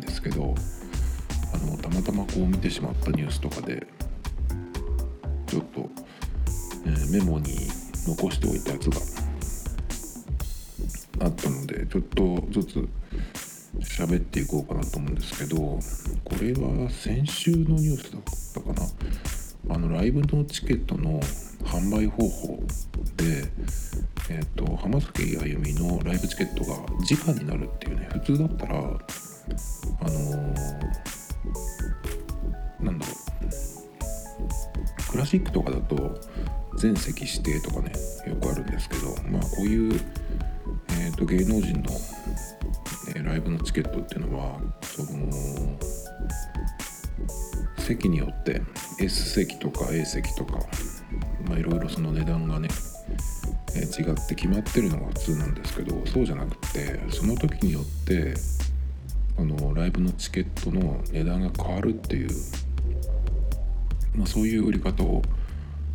[0.00, 0.54] んですけど、
[1.54, 3.86] あのたまたまこう見てしまったニュースとかで
[5.46, 5.88] ちょっと、
[6.86, 7.68] えーメモに
[8.06, 8.96] 残しておいたやつが
[11.26, 12.88] あったのでちょっとずつ
[13.80, 15.80] 喋っていこうかなと思うんですけどこ
[16.40, 18.22] れは先週のニュースだっ
[18.54, 18.72] たか
[19.68, 19.74] な？
[19.74, 21.20] あのライブのチケットの
[21.64, 22.58] 販売方法
[23.16, 23.52] で、
[24.30, 28.98] えっと浜崎あゆみのライブチケットが直になるっていうね普通だったら
[30.00, 30.90] あのー
[32.80, 33.16] なんだろう。
[35.10, 36.20] クラシックとかだと
[36.78, 37.92] 全席指定とかね
[38.26, 40.00] よくあるんですけどまあこういう、
[40.90, 41.90] えー、と芸能人の、
[43.14, 45.08] えライブのチケットっていうのはその
[47.78, 48.62] 席によって
[49.00, 50.60] S 席とか A 席とか
[51.48, 52.68] まあいろいろその値段がね、
[53.74, 58.34] 違って決まってるのが普通なんですけどそうじゃなくてその時によって
[59.40, 62.30] あのライブのチケットの値段が変わるっていう、
[64.14, 65.22] まあ、そういう売り方を、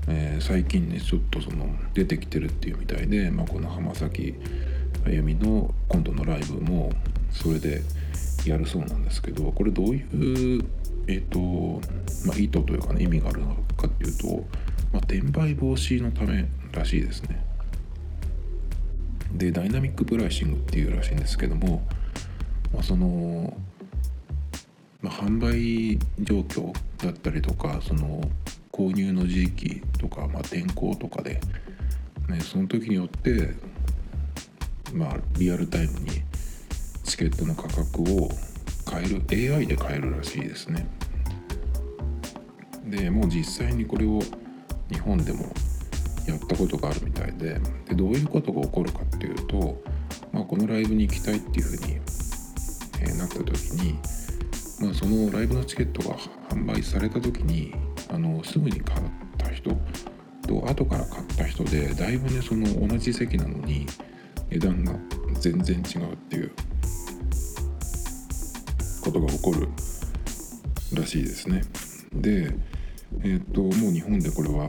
[0.07, 4.35] えー最近ねちょっとその出てきてるっていうみたいで、まあ、この浜崎
[5.05, 6.91] あゆみの今度のライブも
[7.31, 7.81] それで
[8.45, 10.65] やるそうなんですけどこれどういう、
[11.07, 11.39] えっと
[12.25, 14.27] まあ、意図というかね意味があるのかっていうと、
[14.91, 17.45] まあ、転売防止のためらしいですね。
[19.33, 21.85] でダイナミックプライシングっていうらしいんですけども、
[22.75, 23.55] まあ、その、
[25.01, 28.21] まあ、販売状況だったりとかその
[28.71, 31.39] 購入の時期とか、まあ、天候とかで、
[32.27, 33.55] ね、その時によって、
[34.93, 36.21] まあ、リアルタイムに
[37.05, 38.29] チケットの価格を
[38.91, 40.85] 変える AI で変えるらしいですね。
[42.85, 44.19] でもう実際にこれを
[44.91, 45.45] 日本でも
[46.27, 49.81] やったことがあるみたいででどういうことが起こるかっていうと、
[50.33, 51.99] まあ、このライブに行きたいっていうふうに、
[53.07, 53.97] えーなった時に、
[54.81, 56.15] まあ、そのライブのチケットが
[56.49, 57.73] 販売された時に
[58.09, 58.99] あのすぐに買っ
[59.37, 59.71] た人
[60.47, 63.85] と後から買った人でだいぶねその同じ席なのに
[64.49, 64.93] 値段が
[65.39, 66.51] 全然違うっていう
[69.03, 69.67] ことが起こる
[70.93, 71.61] らしいですね。
[72.13, 72.51] で
[73.23, 74.67] えっ、ともう日本でこれは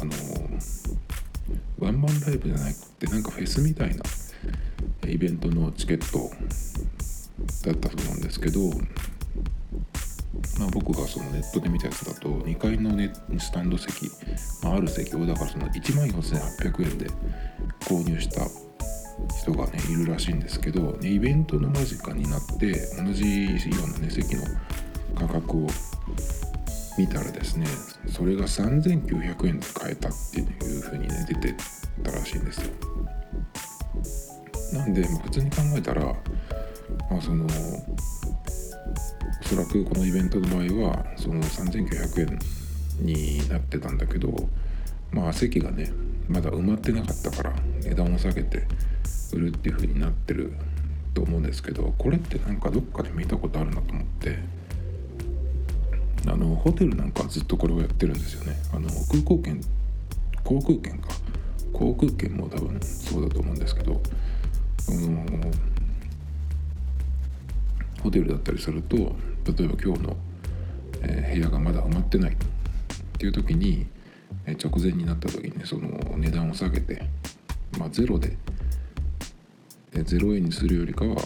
[0.00, 0.12] あの
[1.78, 4.02] ワンマンライブじゃなくてなんかフェスみたいな
[5.06, 6.30] イベントのチケット
[7.64, 8.60] だったそうんですけど、
[10.58, 14.10] まあ、僕がそのネットで見たやつだと2階の、ね、スタンド席、
[14.62, 17.06] まあ、ある席をだからその1万4800円で
[17.80, 18.46] 購入した
[19.36, 23.50] 人がねいるらしいんですけど、ねイベントの間近になって同じよ
[23.86, 24.42] うなね席の
[25.16, 25.66] 価格を
[26.96, 27.66] 見たらですね
[28.08, 30.42] それが3900円で買えたってい
[30.78, 31.54] う風にね出て
[32.02, 32.70] たらしいんですよ。
[34.72, 36.14] なんで、ま普通に考えたら、
[37.10, 37.48] まあ、そのお
[39.48, 42.38] そらくこのイベントの場合はその3900円
[43.00, 44.28] になってたんだけど
[45.10, 45.90] まあ席がね
[46.28, 47.52] まだ埋まってなかったから
[47.82, 48.66] 値段を下げて
[49.32, 50.52] 売るっていう風になってる
[51.14, 54.38] と思うんですけどこれってなんかどっかで見たことあるなと思って
[56.26, 58.56] あのホテルなんかはずっとこれをやってるんですよね。
[58.74, 59.60] あの空港券
[60.44, 61.08] 航空券か。
[61.72, 64.00] 航空券も多分そうだと思うんですけど
[64.88, 65.24] あの
[68.02, 70.16] ホテルだったりすると例えば今日の、
[71.02, 72.36] え部屋がまだ埋まってないっ
[73.18, 73.86] ていう時に、
[74.46, 77.02] え直前になった時にねその値段を下げて、
[77.78, 78.36] まあ、ゼロで、
[79.94, 81.16] え0円にするよりかは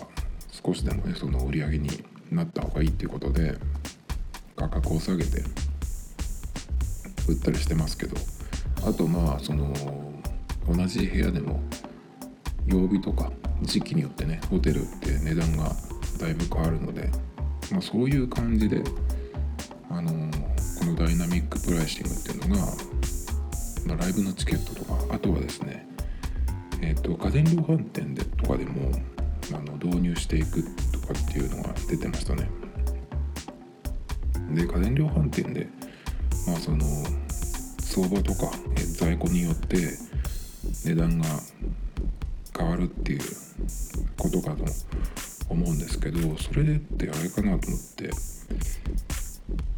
[0.51, 1.89] 少しでもねその売り上げに
[2.31, 3.57] なった方がいいっていうことで
[4.57, 5.43] 価格を下げて
[7.29, 8.17] 売ったりしてますけど。
[8.85, 9.73] あとまあその
[10.69, 11.61] 同じ部屋でも
[12.67, 13.31] 曜日とか
[13.63, 15.73] 時期によってねホテルって値段が
[16.23, 17.11] だいぶ変わるので、
[17.73, 18.83] まあ、そういう感じで
[19.91, 20.11] あの
[20.79, 22.67] このダイナミックプライシングっていうのが、
[23.87, 25.87] まあ、ライブのチケットとかあとはですね
[26.81, 28.93] えっ、と家電量販店でとかでも
[29.53, 32.49] あの導入していくとかっていうのが出てましたね。
[34.53, 35.69] で家電量販店で
[36.47, 36.79] まあその
[37.81, 38.51] 相場とか
[38.97, 39.77] 在庫によって
[40.85, 41.27] 値段が
[42.57, 43.21] 変わるっていう
[44.19, 44.65] ことかと
[45.53, 48.11] 思うんですけどそれでってあれかなと思って。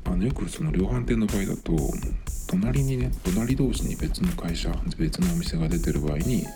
[0.07, 1.73] あのよくその量販店の場合だと
[2.47, 6.47] 隣にね隣同士に別の会社別のお店が出てる場合に、え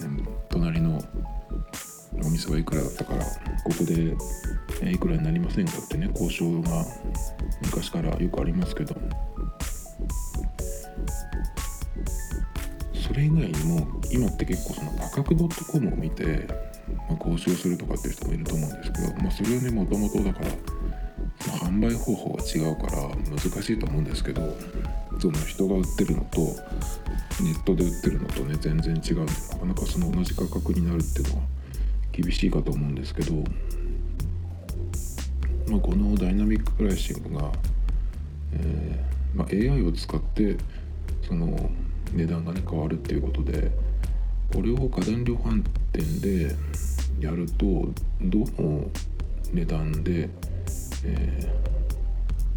[0.00, 1.02] ー、隣の
[2.24, 3.30] お店はいくらだったからこ
[3.78, 4.14] こで、
[4.90, 6.84] いくらになりませんかってね交渉が
[7.62, 8.94] 昔からよくありますけど。
[12.94, 16.48] それ以外にも今って結構その価格 .com を見て、
[17.12, 20.46] まあ、交渉するとかっていう人もいると思うんですけど、まあ、それはねもともとだから
[21.58, 24.56] 販売方法が違うから難しいと思うんですけど
[25.20, 26.40] その人が売ってるのと
[27.42, 29.74] ネットで売ってるのとね全然違うんでなかな。
[29.74, 31.42] かその同じ価格になるっていうのは
[32.12, 33.34] 厳しいかと思うんですけど、
[35.68, 37.50] まあ、このダイナミックプライシングが、
[38.54, 40.56] えーまあ、AI を使って
[41.26, 41.70] その
[42.12, 43.70] 値段がね変わるっていうことで
[44.52, 46.54] これを家電量販店で
[47.20, 47.64] やると
[48.20, 48.88] どの
[49.52, 50.28] 値段で、
[51.04, 51.52] え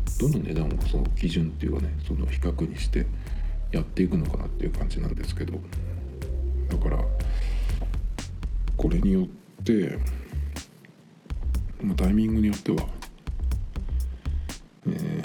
[0.05, 3.05] ー、どの値段をその基準っていうかねその比較にして
[3.71, 5.59] やっていくのかなっていう感じなんですけど。
[6.69, 7.03] だから
[8.75, 9.97] これによって、
[11.81, 12.87] まあ、タイミングによっては、
[14.87, 15.23] え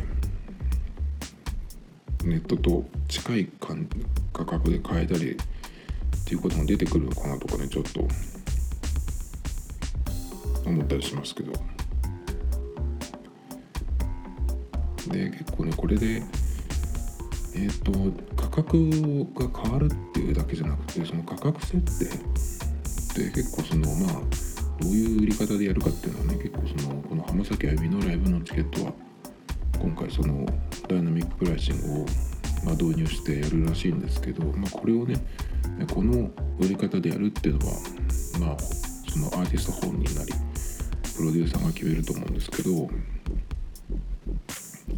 [2.18, 3.48] ー、ネットと近い
[4.32, 8.06] 価格で買えたりっていうことも出てくるのかなとかねちょっと
[10.66, 11.52] 思ったりしますけど。
[15.08, 16.22] で結構ねこれで
[17.54, 17.92] えっ、ー、と
[18.36, 18.90] 価格
[19.34, 22.18] が変わるっていうだけじゃなくてその価格設定っ
[23.14, 24.12] て結構そのまあ
[24.80, 28.92] どういう売り方でやるかっていうのはね結構そのこの浜崎あゆみのライブのチケットは
[29.80, 30.46] 今回その
[30.88, 32.06] ダイナミックプライシングを
[32.64, 35.16] ま導入してやるらしいんですけど、まあ、これをね
[35.94, 37.74] この売り方でやるっていうのは
[38.38, 40.32] まあそのアーティスト本人なり
[41.20, 42.88] プロデューサーが決めると思うんですけど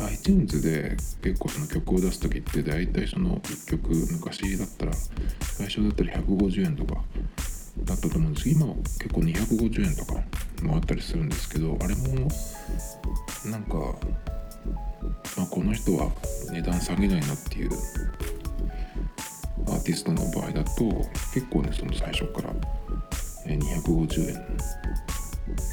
[0.07, 0.91] iTunes で
[1.21, 4.93] 結構その曲を出す時って大体その1曲昔だったら
[5.41, 7.01] 最初だったら150円とか
[7.83, 10.21] だったと思うんですけど今は結構250円とか
[10.63, 12.29] もあったりするんですけどあれも
[13.51, 13.75] なんか、
[15.37, 16.13] まあ、この人は
[16.53, 17.71] 値段下げないなっていう
[19.67, 20.85] アーティストの場合だと
[21.35, 22.55] 結構ねその最初から
[23.47, 24.47] 250円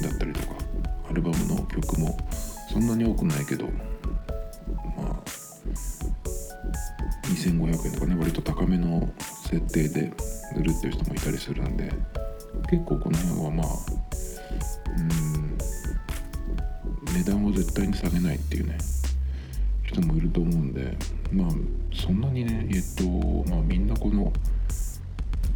[0.02, 0.54] だったりとか
[1.10, 2.16] アルバムの曲も
[2.72, 3.66] そんなに多くないけど
[4.96, 5.20] まあ
[7.28, 9.12] 2500円とかね割と高めの
[9.48, 10.12] 設定で
[10.56, 11.90] 売るっていう人もいたりするんで
[12.70, 13.66] 結構この辺はまあ
[14.96, 15.58] うん
[17.14, 18.78] 値段を絶対に下げないっていうね
[19.84, 20.96] 人もいると思うんで
[21.32, 21.48] まあ
[21.92, 24.32] そんなにねえっとまあみんなこの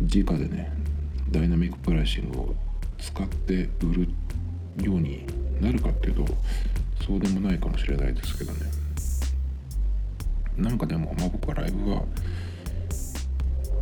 [0.02, 0.73] 時価でね
[1.31, 2.55] ダイナミックプライシングを
[2.99, 4.11] 使って売るっ
[4.82, 5.26] ように
[5.61, 6.26] なるかっていうと
[7.06, 8.61] そうでもないかもしれないですけどね。
[10.56, 12.03] なんかでもまあ僕はライブは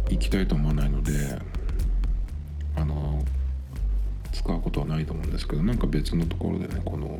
[0.08, 1.12] 行きたいと思わないので
[2.76, 3.22] あの
[4.32, 7.18] 使うことはないと思うんですけどなんか別のところでねこの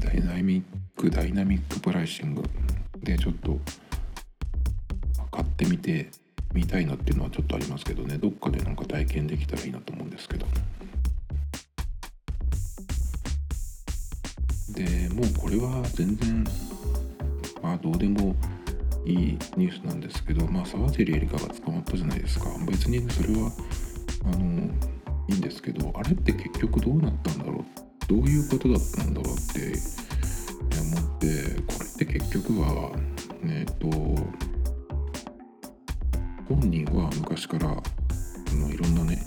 [0.00, 0.62] ダイナミッ
[0.96, 2.42] クダイナミックプライシング
[3.02, 3.58] でちょっと
[5.30, 6.10] 買ってみて
[6.54, 8.16] みたいなっていうのはちょっとありますけどね。
[8.16, 10.46] どっかでなんか体験できたらいいなと思うんですけど。
[14.78, 16.44] でもうこれは全然
[17.62, 18.36] まあどうでも
[19.04, 19.16] いい
[19.56, 22.46] ニュースなんですけどまあ沢尻エリカが捕まったじゃないですか。
[22.66, 23.50] 別にそれは
[24.24, 24.70] あの
[25.28, 27.64] いいんですけどあれって結局どうなったんだろう？
[28.06, 29.72] どういうことだったんだろうって
[30.80, 32.92] 思ってこれって結局は
[33.42, 33.88] えっ、と
[36.48, 37.82] 本人は昔からあ
[38.54, 39.22] のいろんなね、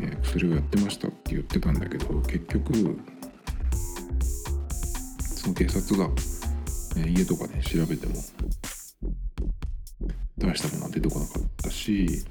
[0.00, 2.98] え、薬をやってましたって言ってたんだけど結局
[5.54, 6.08] 警察が、
[6.96, 8.14] え、家とかね調べても
[10.38, 12.24] 大したものは出てこなかったし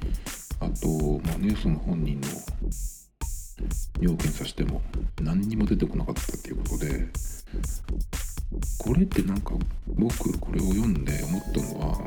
[0.59, 2.27] あとまあねその本人の
[4.01, 4.81] 尿検査しても
[5.21, 7.07] 何にも出てこなかったっていうことで
[8.79, 9.51] これってなんか
[9.87, 11.97] 僕これを読んで思ったのは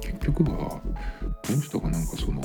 [0.00, 0.82] 結局はこ
[1.50, 2.40] の人がなんかその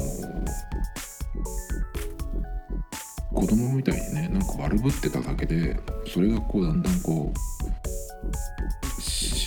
[3.34, 7.55] 子供みたいにねなんか悪ぶってただけでそれがこうだんだんこう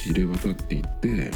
[0.09, 1.31] 知れ渡っていって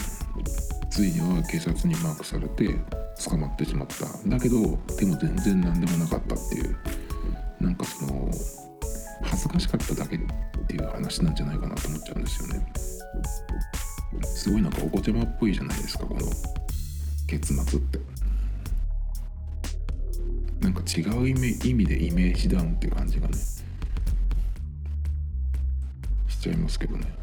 [0.88, 2.74] ついには警察にマークされて
[3.22, 4.06] 捕まってしまった。
[4.26, 4.62] だけど
[4.96, 6.74] でも全然何でもなかったっていう。
[7.60, 8.30] なんかその
[9.24, 10.20] 恥ずかしかっただけっ
[10.66, 12.72] ていう話なんじゃないかなと思っちゃうんですよね。
[14.24, 16.20] すごいなんかお子ちゃまっぽいじゃないですかこの
[17.26, 17.98] 結末って。
[20.62, 23.34] なんか違う意味意味でイメージダウンっていう感じがね
[26.26, 27.21] しちゃいますけどね。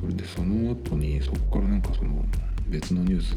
[0.00, 2.24] それでその後にそこからなんかその
[2.68, 3.34] 別のニュース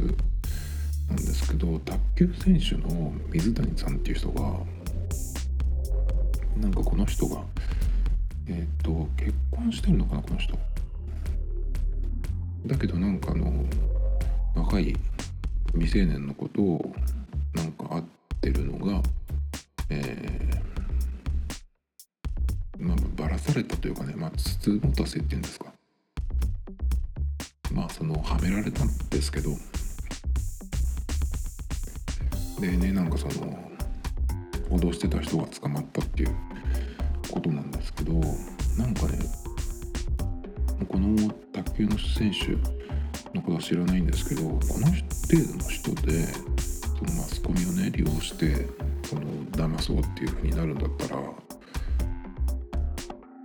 [1.10, 4.42] なんですけど卓球選手の水谷さんっていう人が
[6.56, 7.42] なんかこの人が
[8.48, 10.58] えっ、と結婚してるのかなこの人。
[12.66, 13.66] だけどなんかあの
[14.56, 14.96] 若い
[15.74, 16.62] 未成年の子と
[17.54, 18.04] なんか会っ
[18.40, 19.02] てるのが
[19.90, 25.73] えー、まあばらされたというかねまあ筒持たせっていうんですか。
[27.84, 29.50] まあそのはめられたんですけど。
[32.62, 33.60] でねなんかその
[34.70, 36.36] 脅してた人が捕まったっていう
[37.30, 38.14] ことなんですけど
[38.78, 39.20] なんかね
[40.88, 42.52] この卓球の選手
[43.36, 48.66] のことは知らないんですけどこの程度の人でそのマスコミをね利用して
[49.06, 51.22] その騙そうっていう風になるんだったら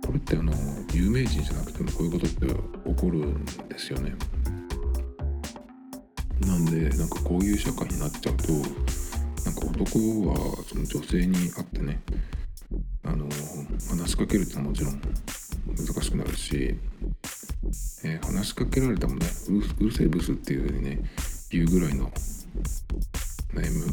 [0.09, 0.51] これってあの
[0.91, 4.15] 有名人じゃなくてもこういうことって起こるんですよね。
[6.47, 9.99] なんでなんかこういう社会になっちゃうとなんか男
[10.29, 12.01] はその女性に会ってね
[13.03, 13.29] あの
[13.87, 14.99] 話しかけるってのはもちろん
[15.77, 16.75] 難しくなるし、
[18.03, 19.27] えー、話しかけられてもね
[19.79, 21.01] うるせえブスっていう風にね
[21.51, 22.11] 言うぐらいの、ね、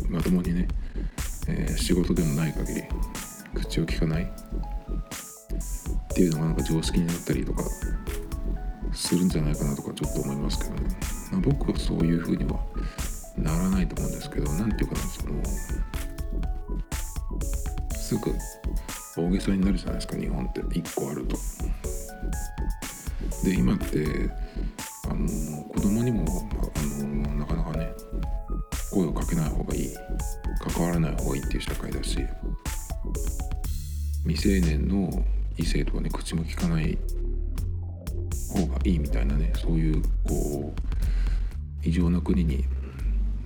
[0.08, 0.68] まともにね、
[1.48, 2.82] えー、仕事でもない限り
[3.54, 4.32] 口を聞かない
[6.16, 7.62] っていうのがなんか常識になったりとか
[8.94, 10.96] するんじゃないかなとかちょっと思いますけどね、
[11.30, 12.58] まあ、僕はそういうふうには
[13.36, 15.42] ならないと思うんですけど何て言うかなその
[17.94, 18.32] すぐ
[19.18, 20.62] 大げさになるじゃないですか日本って。
[20.62, 21.36] 1個あると。
[23.44, 24.30] で今って
[25.10, 25.28] あの
[25.64, 26.24] 子供にも
[26.74, 27.92] あのなかなかね
[28.90, 29.94] 声をかけない方がいい。
[30.72, 32.26] 関わらない方がいいっていう社会だし
[34.26, 35.10] 未成年の
[35.56, 36.98] 異性とはね口も聞かない
[38.52, 40.80] 方がいいみたいなねそういうこう
[41.82, 42.64] 異常な国に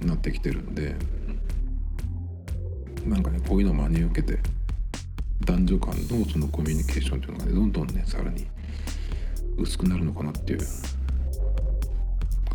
[0.03, 0.97] なってきてるんで
[3.05, 4.39] なんかねこういうのを真に受けて
[5.45, 8.47] 男女間のそのコミュニケーションというのがねどんどんねさらに
[9.57, 10.61] 薄くなるのかなっていう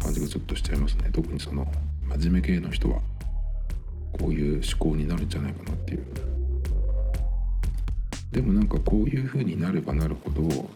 [0.01, 1.09] 感じがちょっとしちゃいますね。
[1.11, 1.67] 特にその
[2.09, 2.99] 真面目系の人は
[4.19, 6.34] こういう思考になるんじゃないかなっていう。
[8.35, 10.69] でもなんかこういう風になればなるほど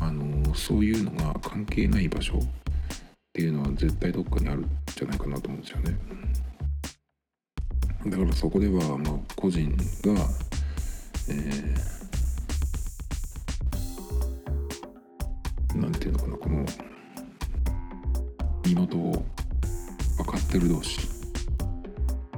[0.00, 2.40] あのそういうのが関係ない場所っ
[3.32, 5.96] ていうのは絶対どっかにあるんじゃないかなと思うんですよね。
[8.04, 10.12] だからそこではまあ個人が
[11.28, 16.66] えー、なんていうのかなこの
[18.66, 19.24] 身元を
[20.16, 20.98] 分かってる同士。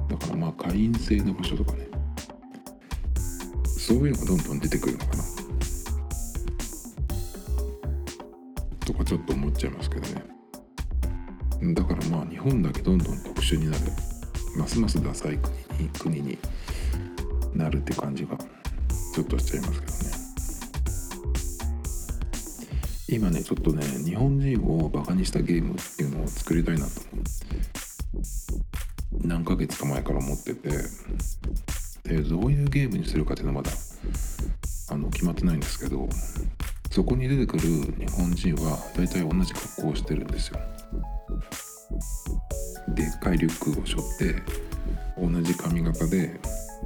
[0.07, 1.94] だからまあ会員制の場所とかね。
[3.85, 5.23] そういうのがどんどん出てくるのかな。
[8.83, 10.23] とかちょっと思っちゃいますけどね。
[11.75, 13.83] だからまあ日本だけどんどん特殊になる。
[14.57, 16.39] ますますダサい国に国に
[17.53, 18.35] なるって感じが
[19.13, 20.15] ちょっとしちゃいますけどね。
[23.07, 26.91] 今ねちょっとね日本人をバカにしたゲームっていうのを作りたいなと
[29.21, 30.69] 何ヶ月か前から思ってて
[32.05, 33.75] でどういうゲームにするかっていうのはまだ
[34.89, 36.07] あの決まってないんですけど
[36.91, 37.61] そこに出てくる
[37.97, 40.59] 日本人は大体同じ格好をしてるんですよ。
[42.89, 44.41] でっかいリュックを背負って
[45.19, 46.39] 同じ髪型で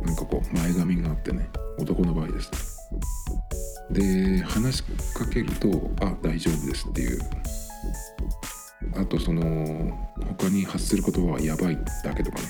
[0.03, 2.51] なんかこう前髪があってね男の場合です。
[3.91, 4.83] で話し
[5.13, 7.19] かけると「あ大丈夫です」っていう。
[8.95, 9.41] あとその
[10.39, 12.47] 他に発する言葉は「やばい」だけとかね。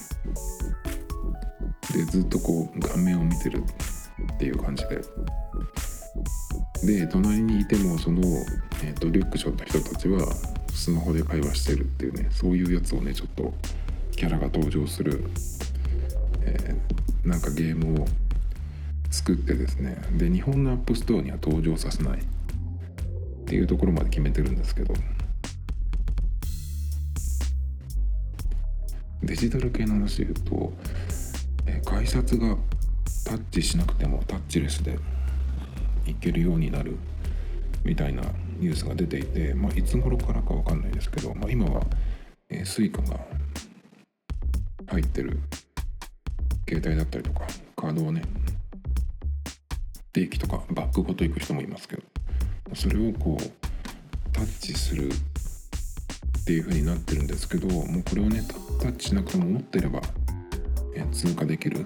[2.00, 3.62] でずっとこう顔面を見てる
[4.36, 5.02] っていう感じで。
[6.84, 8.22] で隣にいてもその、
[8.84, 10.26] えーと、リュック背負った人たちは
[10.74, 13.54] スマホで会話してるっていうねそういうやつをねちょっと
[14.12, 15.26] キャラが登場する、
[16.42, 18.08] えー、なんかゲームを
[19.12, 19.98] 作ってですね。
[20.18, 22.24] で日本のアップストアには登場させないっ
[23.46, 24.94] ていうところまで決めてるんですけど。
[29.22, 30.74] デジタル系の話で言うと、
[31.70, 32.58] え改札が
[33.24, 34.98] タッチしなくてもタッチレスで
[36.06, 36.98] 行けるようになる
[37.84, 38.24] みたいな
[38.58, 41.82] ニュースが出ていて、まあ、いつ頃からか分かんないですけど、まあ、今は、
[42.50, 43.20] えー、スイカが
[44.88, 45.40] 入ってる
[46.68, 47.46] 携帯だったりとか
[47.76, 48.24] カードをね
[50.12, 52.04] 定期とかバッグごと行く人もいますけど
[52.74, 58.42] それをこうタッチするっていう風になってるんですけどもうこれをね
[58.82, 60.02] タッチしなくても持ってれば、
[61.12, 61.86] 通過できる。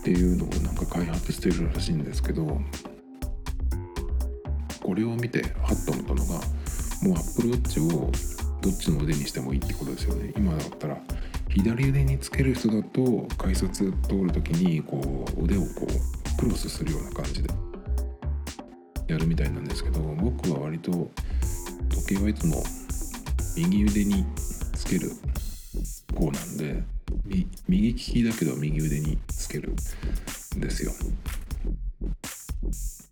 [0.00, 2.60] っていうのをなんか開発してるらしいんですけど
[4.80, 6.34] これを見てハッと思ったのが
[7.02, 8.12] もうアップルウォッチを
[8.60, 10.32] どっちの腕にしてもいいってことですよね。
[10.36, 10.96] 今だったら
[11.48, 17.50] 左腕につける人だと改札通る時にこう腕をこうクロスするような感じで
[19.08, 20.92] やるみたいなんですけど僕は割と
[21.88, 22.62] 時計はいつも
[23.56, 24.24] 右腕に
[24.72, 25.10] つける
[26.16, 26.82] 方なんで
[27.68, 30.92] 右利きだけど右腕につけるんですよ。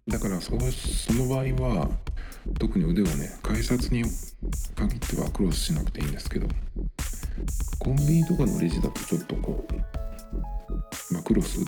[0.08, 1.88] だからそその場合は
[2.58, 4.04] 特に腕をね改札に
[4.74, 6.48] 限ってはクロスしなくていいんですけど
[7.78, 11.64] コンビニとかのレジだとちょっとこう、まあ、クロス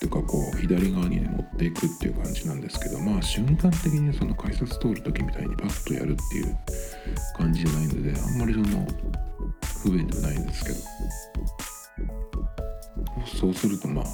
[0.00, 6.56] とかこう左側にね持っていくっていう感じなんですけどまあ瞬間的にその改札通る時みたいにパッとやるっていう
[7.36, 8.86] 感じじゃないのであんまりその
[9.84, 10.76] 不便ではないんですけど。
[13.38, 14.04] そうするとまあ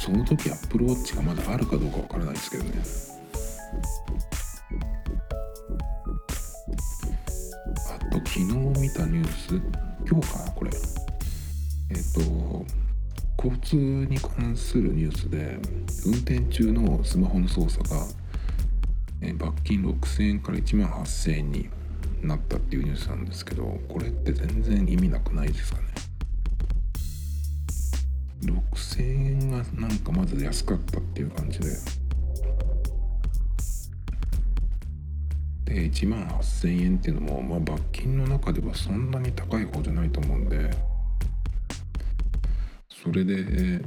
[0.00, 2.70] その時アップルウォッチがまだあるかどうかわからないですけどね。
[7.88, 9.60] あと昨日見たニュース
[10.08, 10.70] 今日かなこれ。
[11.90, 12.66] えっ、と
[13.36, 15.58] 交通に関するニュースで
[16.06, 18.06] 運転中のスマホの操作が
[19.22, 21.68] え罰金6000円から1万8000円に
[22.22, 25.84] なったっていうニュースなんですけどこれって全然意味なくないですかね
[28.44, 31.66] ？6000円がなんかまず安かったっていう感じで。
[35.64, 40.70] で1万8000円っていうのも、まあ、罰金の中ではそんなに高い方じゃないと思うんで。
[43.02, 43.82] それで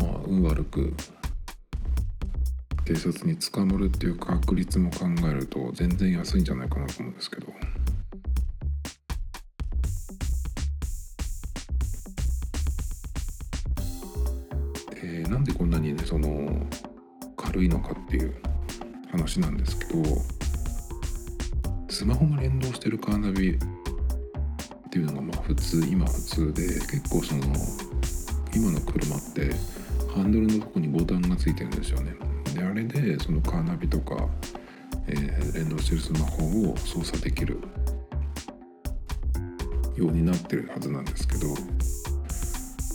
[0.00, 0.92] まあ運悪く
[2.86, 7.46] 警察に捕まるっていう確率も考えると全然安いんじゃないかなと思うんですけど。
[15.00, 16.66] でなんでこんなにねその
[17.36, 18.34] 軽いのかっていう
[19.10, 20.02] 話なんですけど
[21.88, 23.58] スマホが連動してるカーナビっ
[24.90, 27.42] ていうのがまあ普通今普通で結構その
[28.54, 29.54] 今の車って
[30.14, 32.14] ハンドルのとこにボタンがついてるんですよね
[32.54, 34.28] であれでそのカーナビとか、
[35.08, 37.58] えー、連動してるスマホを操作できる
[39.96, 41.48] ようになってるはずなんですけど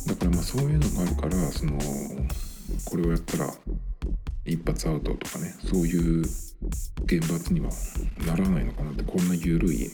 [0.07, 1.77] だからまあそういうのがあるからその
[2.85, 3.53] これをやったら
[4.45, 6.23] 一発アウトとかねそういう
[7.05, 7.69] 厳罰には
[8.25, 9.91] ならないのかなってこんな緩い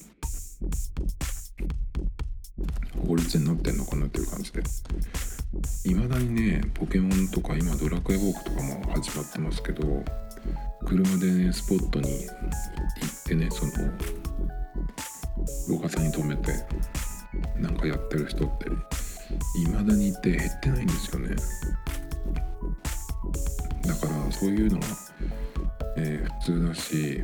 [3.08, 4.62] 法律になってんのかなっていう感じで。
[5.86, 10.04] いまだにねポケモンとか今ドラクエウォークとかも始まってますけど
[10.86, 13.72] 車でねスポットに行ってねその
[15.68, 16.54] 路肩に止めて
[17.60, 18.70] なんかやってる人って
[19.60, 21.36] いまだにいて減ってないんですよね。
[23.86, 24.86] だからそういうのが、
[25.98, 27.24] えー、普通だし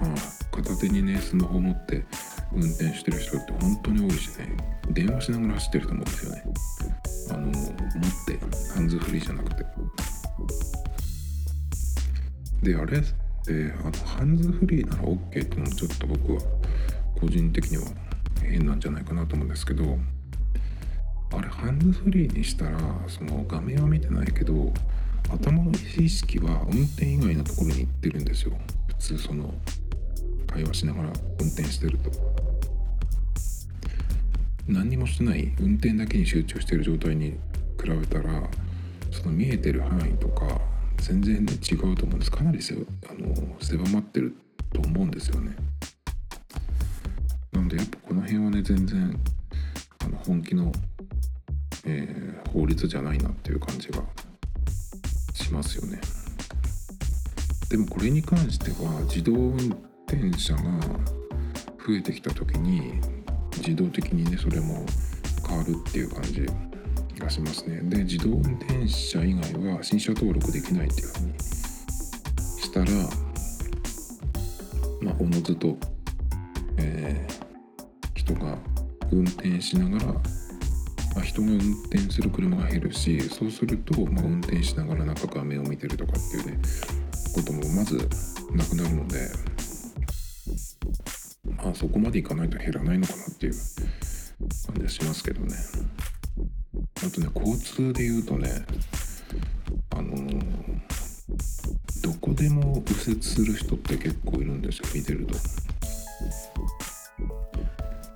[0.00, 2.04] まあ片手にねスマホ持って
[2.52, 4.56] 運転してる人って本当に多いしね
[4.90, 6.44] 電話しながら走ってると思うんですよね。
[7.46, 7.72] あの持っ
[8.26, 9.66] てハンズフリーじゃなくて。
[12.62, 13.02] であれっ
[13.44, 16.40] てあのハンズフリーなら OK っていうのもちょっと僕は
[17.20, 17.84] 個人的には
[18.42, 19.98] 変なんじゃないかなと思うんですけど
[21.32, 22.78] あれハンズフリーにしたら
[23.08, 24.72] その画面は見てないけど
[25.30, 28.52] 頭の意識は運転以外のところに行ってるんですよ。
[28.88, 29.54] 普通その
[30.46, 31.08] 会話しながら
[31.40, 32.45] 運転してると。
[34.68, 37.30] 何にもしてない運転だけに集中してる状態に
[37.80, 38.42] 比べたら
[39.10, 40.60] その見えてる範囲とか
[40.98, 42.30] 全然、違うと思うんです。
[42.30, 42.58] かなり
[43.08, 44.34] あの狭まってる
[44.72, 45.54] と思うんですよね。
[47.52, 49.20] なのでやっぱこの辺はね全然
[50.00, 50.72] あの本気の、
[51.84, 54.02] えー、法律じゃないなっていう感じが
[55.34, 56.00] しますよね。
[57.70, 59.56] でもこれに関しては自動運
[60.08, 60.62] 転車が
[61.86, 63.00] 増えてきた時に
[63.58, 64.84] 自動的にねそれも
[65.46, 66.46] 変わるっていう感じ
[67.18, 67.80] がしますね。
[67.82, 72.86] で自動運転車以外は新車登録できないっていうふうにしたら
[75.00, 75.76] まあおのずと、
[76.78, 78.58] えー、人が
[79.10, 80.20] 運転しながら、ま
[81.18, 86.58] あ、人が運転する車が減るしそうすると、まあ、運転しながらなんか画面を見てるとかっていうね
[87.34, 87.96] こともまず
[88.52, 89.28] なくなるので
[91.66, 93.54] まあそこまでいかないと減らないのかなっていう。
[94.66, 95.54] 感じはしますけどね。
[97.04, 98.50] あとね交通で言うとね
[99.90, 100.40] あのー、
[102.02, 105.34] どこでも右折する人って結構いるんですよ見てると。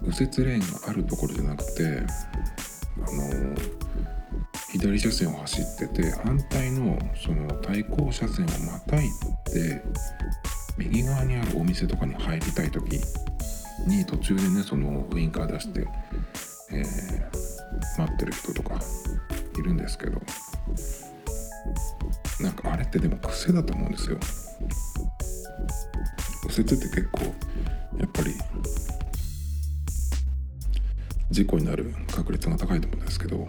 [0.02, 3.60] 右折レーンがあるところじゃなくてあのー、
[4.72, 9.08] 左車線を走ってて反対のその対向車線をまたい
[9.52, 9.82] で
[10.78, 13.00] 右側にあるお店とかに入りたい時
[13.90, 15.87] に途中でねそのウインカー出して、
[16.72, 18.81] えー、待ってる人とか
[19.59, 20.20] いるんですけど
[22.40, 24.18] なんかあれってでも癖だと思うんですよ。
[26.48, 27.22] 右折って結構
[27.98, 28.35] やっぱり
[31.31, 33.46] 事故になる確率が高いと思うんですけど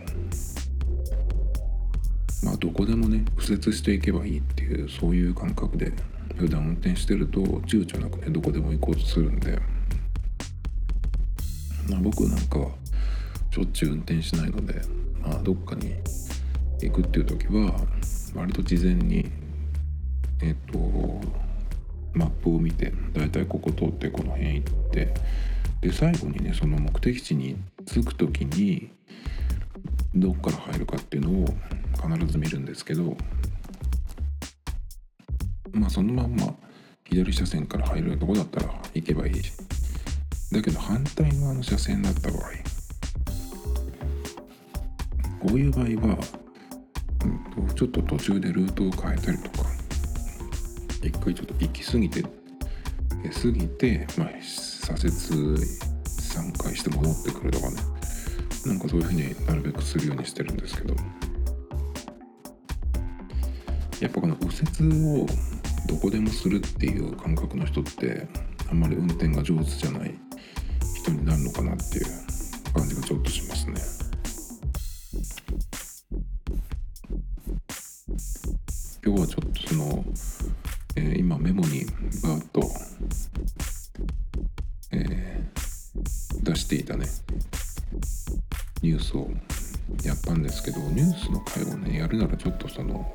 [2.44, 5.94] まあどこでもね右折していけばいいっていうそういう感覚で
[6.38, 9.60] 普段運転してると躊躇なくねどこでも行こうとするんで、
[12.02, 12.70] 僕なんかは
[13.52, 14.82] しょっちゅう運転しないので、
[15.22, 15.94] まあ、どっかに
[16.82, 17.76] 行くっていう時は
[18.34, 19.30] 割と事前に
[20.42, 20.80] えっ、と
[22.14, 25.14] マップを見てだいたいここ通ってこの辺行って
[25.82, 28.90] で最後にねその目的地に着く時に
[30.14, 31.48] どっから入るかっていうのを
[32.18, 33.16] 必ず見るんですけど
[35.72, 36.54] まあそのまんま
[37.06, 39.54] 左車線から入るとこだったら行けばいいし
[40.52, 42.42] だけど反対側の車線だった場合
[45.40, 46.18] こういう場合は、
[47.58, 49.70] うん、ちょっと途中でルートを変えたりとか
[51.04, 52.24] 一回ちょっと行き過ぎて
[53.30, 55.12] 過ぎて、まあ、左折
[56.32, 57.78] 3回して戻ってくるとかね。
[58.66, 60.96] なんかそういうふうになるべくするようにしてるんですけど。
[64.00, 65.28] やっぱこの右折を
[65.88, 68.28] どこでもするっていう感覚の人って
[68.70, 70.16] あんまり運転が上手じゃない
[71.02, 72.06] 人になるのかなっていう
[72.74, 74.02] 感じがちょっとしますね。
[79.04, 80.06] 今日はちょっとその、
[80.96, 81.86] えー、今メモに
[82.22, 82.62] バーッと、
[84.92, 87.08] えー、出していたね
[88.84, 89.28] ニュースを
[90.04, 93.12] やったんですけどニュースの回をねやるならちょっとその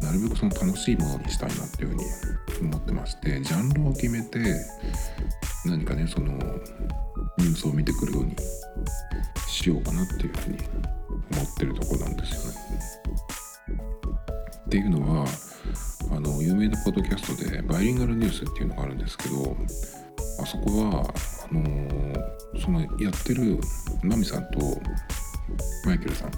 [0.00, 2.04] なるべくその楽しいものにしたいなっていうふうに
[2.68, 4.38] 思ってましてジャンルを決めて
[5.70, 6.32] 何かねその
[7.38, 8.34] ニュースを見てくるように
[9.46, 10.58] しようかなっていうふうに
[11.32, 12.60] 思ってるとこなんですよね。
[14.66, 15.26] っていうのは
[16.10, 19.56] あの有名なポッドキャストでバイリンガルニュースっていうのがあるんですけど
[20.40, 21.14] あそこは
[21.50, 23.60] あのー、そのやってる
[24.02, 24.58] マミさんと
[25.84, 26.30] マイケルさん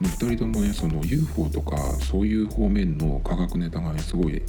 [0.00, 4.42] の2人ともねその UFO とかそういう方面の科学ネタが、すごい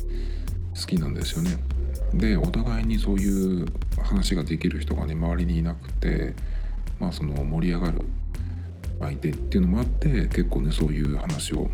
[0.80, 1.58] 好きなんですよね。
[2.14, 3.66] でお互いにそういう
[4.10, 6.34] 話ができる人がね周りにいなくて
[7.00, 8.02] まあその盛り上がる
[9.00, 11.70] 相手っていうのもあって結構ねそういう話を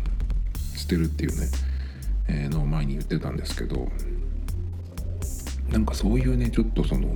[0.76, 1.48] してるっていうね、
[2.28, 3.88] えー、のを前に言ってたんですけど
[5.70, 7.08] なんかそういうねちょっとその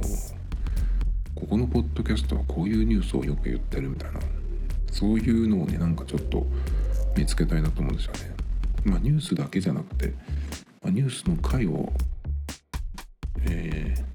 [1.35, 4.20] ここのポッドキャストはこういうニュースをよく言ってるみたいな
[4.90, 6.46] そういうのをねなんかちょっと
[7.16, 8.35] 見つけたいなと思うんですよね。
[8.85, 10.14] まあニュースだけじゃなくて、
[10.83, 11.92] まあ、ニュースの回を、
[13.42, 14.10] えー、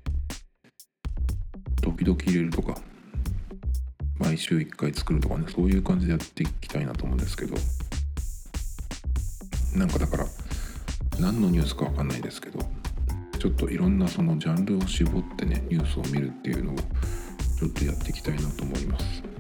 [1.98, 2.76] 時々入れるとか
[4.20, 7.56] 毎週1回作るとかねそういう感じでやっていきたいなと思うんですけど
[9.76, 10.26] なんかだから
[11.20, 12.60] 何のニュースか分かんないですけど
[13.40, 19.35] ちょっといろんなそのジャンルを絞ってねニュースを見るっていうのをちょっとやっていきたいなと思います。